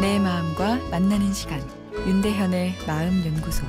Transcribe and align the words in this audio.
마음과 0.00 0.90
만나는 0.90 1.32
시간 1.32 1.60
윤대현의 2.06 2.86
마음 2.86 3.24
연구소 3.24 3.66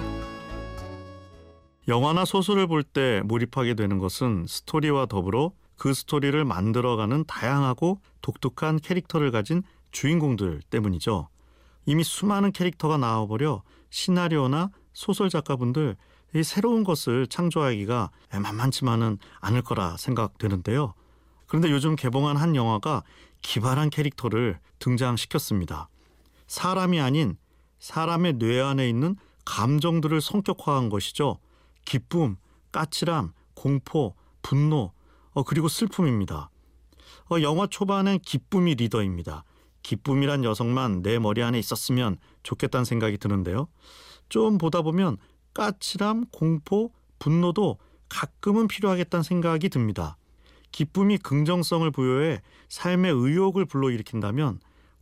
영화나 1.88 2.24
소설을 2.24 2.68
볼 2.68 2.84
때 2.84 3.22
몰입하게 3.26 3.74
되는 3.74 3.98
것은 3.98 4.46
스토리와 4.48 5.08
더불어 5.08 5.52
그 5.78 5.94
스토리를 5.94 6.44
만들어가는 6.46 7.26
다양하고 7.26 8.00
독특한 8.22 8.80
캐릭터를 8.80 9.32
가진 9.32 9.64
주인공들 9.92 10.62
때문이죠. 10.70 11.30
이미 11.86 12.04
수많은 12.04 12.52
캐릭터가 12.52 12.98
나와버려 12.98 13.64
시나리오나 13.90 14.70
소설 14.94 15.30
작가분들 15.30 15.96
이 16.36 16.44
새로운 16.44 16.84
것을 16.84 17.26
창조하기가 17.26 18.12
만만치만은 18.40 19.18
않을 19.40 19.64
거라 19.64 19.98
생각되는데요. 19.98 20.94
그런데 21.48 21.72
요즘 21.72 21.96
개봉한 21.96 22.38
한 22.38 22.56
영화가 22.56 23.04
기발한 23.42 23.90
캐릭터를 23.90 24.60
등장시켰습니다. 24.78 25.90
사람이 26.50 27.00
아닌 27.00 27.38
사람의 27.78 28.34
뇌 28.34 28.60
안에 28.60 28.90
있는 28.90 29.16
감정들을 29.46 30.20
성격화한 30.20 30.90
것이죠. 30.90 31.38
기쁨, 31.86 32.38
까칠함, 32.72 33.34
공포, 33.54 34.16
분노, 34.42 34.92
어, 35.32 35.44
그리고 35.44 35.68
슬픔입니다. 35.68 36.50
어, 37.32 37.42
영화 37.42 37.68
초반엔 37.68 38.20
기쁨이 38.20 38.76
리더입니다. 38.76 39.44
기쁨이란 39.84 40.44
여성만 40.44 41.04
내 41.04 41.20
머리 41.20 41.42
안에 41.44 41.58
있었으면 41.60 42.18
좋겠다는 42.44 42.84
생각이 42.84 43.18
드는데요. 43.18 43.68
좀 44.28 44.58
보다 44.58 44.82
보면 44.82 45.18
까칠함, 45.54 46.26
공포, 46.32 46.92
분노도 47.20 47.78
가끔은 48.10 48.68
필요하겠다는 48.68 49.24
생각이 49.24 49.70
듭니다. 49.70 50.18
기쁨이 50.72 51.18
긍정성을 51.20 51.90
부여해 51.92 52.42
삶의 52.70 53.12
의욕을 53.14 53.66
불러일으킨다면 53.66 54.60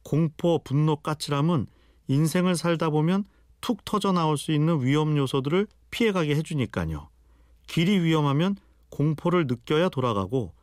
공포, 0.08 0.63
분노, 0.63 0.95
까칠함은 0.95 1.67
인생을 2.08 2.55
살다 2.55 2.89
보면 2.91 3.25
툭 3.59 3.83
터져 3.83 4.14
나올 4.14 4.38
수 4.38 4.53
있는 4.53 4.81
위험 4.81 5.17
요소들을 5.17 5.67
피해가게 5.91 6.33
해주니까요. 6.38 7.09
길이 7.67 7.99
위험하면 7.99 8.55
공포를 8.89 9.47
느껴야 9.47 9.89
돌아가고 9.89 10.53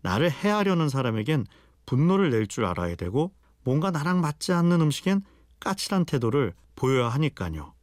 나를 0.00 0.30
해하려는 0.30 0.88
사람에겐 0.88 1.44
분노를 1.84 2.30
낼 2.30 2.46
줄 2.46 2.64
알아야 2.64 2.94
되고 2.96 3.34
뭔가 3.62 3.90
나랑 3.90 4.22
맞지 4.22 4.54
않는 4.54 4.80
음식엔 4.80 5.20
까칠한 5.60 6.06
태도를 6.06 6.54
보여야 6.74 7.10
하니까요. 7.10 7.74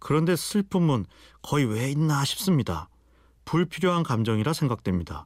그런데 0.00 0.34
슬픔은 0.34 1.06
거의 1.42 1.66
왜 1.66 1.88
있나 1.88 2.24
싶습니다. 2.24 2.88
불필요한 3.44 4.02
감정이라 4.02 4.54
생각됩니다. 4.54 5.24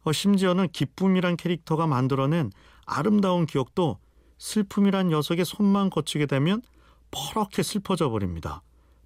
어, 0.00 0.12
심지어는 0.12 0.70
기쁨이란 0.70 1.36
캐릭터가 1.36 1.86
만들어낸 1.86 2.50
아름다운 2.86 3.44
기억도 3.44 3.98
슬픔이란 4.40 5.08
녀석의 5.08 5.44
손만 5.44 5.90
거치게 5.90 6.24
되면 6.24 6.62
퍼렇게 7.10 7.62
슬퍼져 7.62 8.08
버립니다. 8.08 8.62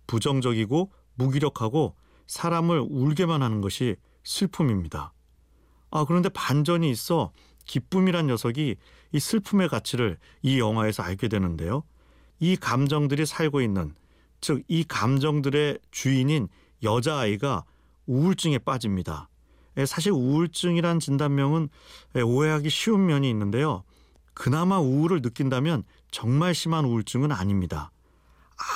부정적이고 0.07 0.93
무기력하고 1.17 1.97
사람을 2.29 2.87
울게만 2.89 3.43
하는 3.43 3.61
것이 3.61 3.97
슬픔입니다. 4.23 5.13
아, 5.91 6.05
그런데 6.05 6.29
반전이 6.29 6.89
있어 6.89 7.33
기쁨이란 7.65 8.29
녀석이 8.29 8.77
이 9.13 9.19
슬픔의 9.19 9.69
가치를 9.69 10.19
이 10.43 10.61
영화에서 10.61 11.03
알게 11.03 11.27
되는데요. 11.29 11.83
이 12.39 12.57
감정들이 12.57 13.27
살고 13.27 13.61
있는, 13.61 13.95
즉, 14.41 14.63
이 14.69 14.85
감정들의 14.85 15.81
주인인 15.91 16.49
여자아이가 16.83 17.65
우울증에 18.07 18.59
빠집니다. 18.59 19.29
사실 19.87 20.13
우울증이란 20.13 21.01
진단명은 21.01 21.69
오해하기 22.25 22.71
쉬운 22.71 23.07
면이 23.07 23.29
있는데요. 23.31 23.83
그나마 24.35 24.79
우울을 24.79 25.23
느낀다면 25.23 25.85
정말 26.11 26.55
심한 26.55 26.85
우울증은 26.85 27.33
아닙니다. 27.33 27.91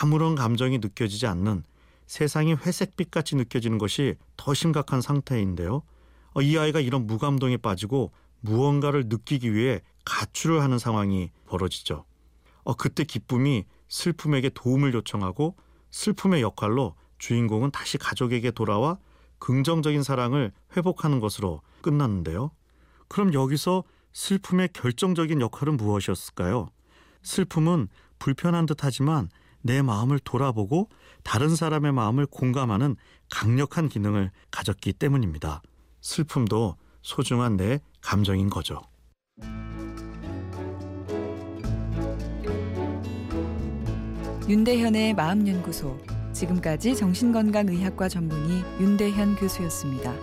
아무런 0.01 0.35
감정이 0.35 0.79
느껴지지 0.79 1.27
않는 1.27 1.65
세상이 2.07 2.55
회색빛 2.55 3.11
같이 3.11 3.37
느껴지는 3.37 3.79
것이 3.79 4.17
더 4.37 4.55
심각한 4.55 5.01
상태인데요. 5.01 5.83
어, 6.35 6.43
이 6.43 6.57
아이가 6.57 6.81
이런 6.81 7.07
무감동에 7.07 7.59
빠지고 7.59 8.13
무언가를 8.41 9.05
느끼기 9.09 9.53
위해 9.53 9.83
가출을 10.05 10.63
하는 10.63 10.79
상황이 10.79 11.31
벌어지죠. 11.47 12.05
어, 12.65 12.75
그때 12.75 13.05
기쁨이 13.05 13.65
슬픔에게 13.89 14.51
도움을 14.51 14.95
요청하고 14.95 15.57
슬픔의 15.91 16.43
역할로 16.43 16.95
주인공은 17.19 17.71
다시 17.73 17.99
가족에게 17.99 18.53
돌아와 18.53 18.99
긍정적인 19.39 20.03
사랑을 20.03 20.53
회복하는 20.77 21.21
것으로 21.21 21.63
끝났는데요. 21.83 22.51
그럼 23.09 23.35
여기서 23.35 23.85
슬픔의 24.13 24.71
결정적인 24.73 25.41
역할은 25.41 25.77
무엇이었을까요? 25.77 26.69
슬픔은 27.23 27.89
불편한 28.19 28.67
듯 28.67 28.85
하지만 28.85 29.29
내 29.61 29.83
마음을 29.83 30.19
돌아보고 30.19 30.89
다른 31.23 31.55
사람의 31.55 31.93
마음을 31.93 32.27
공감하는 32.27 32.97
강력한 33.31 33.89
기능을 33.89 34.31
가졌기 34.51 34.95
때문입니다. 34.95 35.63
슬픔도 36.01 36.77
소중한 37.03 37.57
내 37.57 37.81
감정인 38.01 38.49
거죠. 38.49 38.81
윤대현의 44.49 45.15
마음연구소 45.15 45.99
지금까지 46.33 46.97
정신건강의학과 46.97 48.09
전문의 48.09 48.63
윤대현 48.81 49.37
교수였습니다. 49.37 50.15